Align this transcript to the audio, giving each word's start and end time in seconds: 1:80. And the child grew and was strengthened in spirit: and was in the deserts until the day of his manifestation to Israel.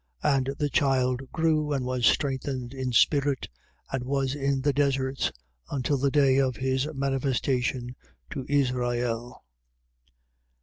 1:80. 0.23 0.35
And 0.35 0.55
the 0.57 0.69
child 0.71 1.31
grew 1.31 1.73
and 1.73 1.85
was 1.85 2.07
strengthened 2.07 2.73
in 2.73 2.91
spirit: 2.91 3.49
and 3.91 4.03
was 4.03 4.33
in 4.33 4.61
the 4.63 4.73
deserts 4.73 5.31
until 5.69 5.99
the 5.99 6.09
day 6.09 6.39
of 6.39 6.55
his 6.55 6.87
manifestation 6.95 7.95
to 8.31 8.43
Israel. 8.49 9.43